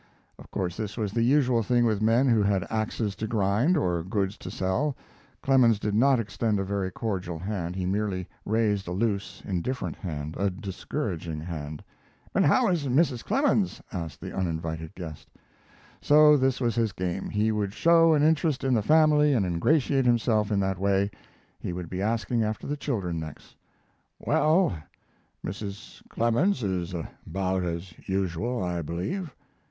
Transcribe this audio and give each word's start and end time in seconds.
Of 0.39 0.49
course 0.49 0.77
this 0.77 0.97
was 0.97 1.13
the 1.13 1.21
usual 1.21 1.61
thing 1.61 1.85
with 1.85 2.01
men 2.01 2.27
who 2.27 2.41
had 2.41 2.65
axes 2.71 3.15
to 3.17 3.27
grind 3.27 3.77
or 3.77 4.01
goods 4.03 4.35
to 4.39 4.49
sell. 4.49 4.97
Clemens 5.43 5.77
did 5.77 5.93
not 5.93 6.19
extend 6.19 6.59
a 6.59 6.63
very 6.63 6.89
cordial 6.89 7.37
hand. 7.37 7.75
He 7.75 7.85
merely 7.85 8.27
raised 8.43 8.87
a 8.87 8.93
loose, 8.93 9.43
indifferent 9.45 9.95
hand 9.97 10.33
a 10.39 10.49
discouraging 10.49 11.39
hand. 11.39 11.83
"And 12.33 12.43
how 12.47 12.67
is 12.69 12.87
Mrs. 12.87 13.23
Clemens?" 13.23 13.79
asked 13.93 14.21
the 14.21 14.35
uninvited 14.35 14.95
guest. 14.95 15.29
So 16.01 16.35
this 16.35 16.59
was 16.59 16.73
his 16.73 16.93
game. 16.93 17.29
He 17.29 17.51
would 17.51 17.71
show 17.71 18.15
an 18.15 18.23
interest 18.23 18.63
in 18.63 18.73
the 18.73 18.81
family 18.81 19.33
and 19.35 19.45
ingratiate 19.45 20.07
himself 20.07 20.51
in 20.51 20.59
that 20.61 20.79
way; 20.79 21.11
he 21.59 21.73
would 21.73 21.91
be 21.91 22.01
asking 22.01 22.41
after 22.41 22.65
the 22.65 22.75
children 22.75 23.19
next. 23.19 23.55
"Well 24.17 24.79
Mrs. 25.45 26.01
Clemens 26.09 26.63
is 26.63 26.95
about 27.27 27.63
as 27.63 27.93
usual 28.09 28.63
I 28.63 28.81
believe." 28.81 29.31